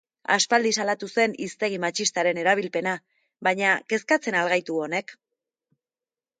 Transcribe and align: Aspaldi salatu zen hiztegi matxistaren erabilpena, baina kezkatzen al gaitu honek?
Aspaldi 0.35 0.69
salatu 0.77 1.09
zen 1.17 1.35
hiztegi 1.47 1.77
matxistaren 1.83 2.41
erabilpena, 2.45 2.95
baina 3.51 3.77
kezkatzen 3.95 4.41
al 4.43 4.53
gaitu 4.57 4.83
honek? 4.89 5.19